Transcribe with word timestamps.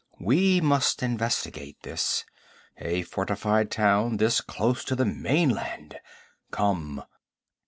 We 0.19 0.61
must 0.61 1.03
investigate 1.03 1.83
this. 1.83 2.25
A 2.79 3.03
fortified 3.03 3.69
town 3.69 4.17
this 4.17 4.41
close 4.41 4.83
to 4.85 4.95
the 4.95 5.05
mainland! 5.05 5.99
Come!' 6.49 7.03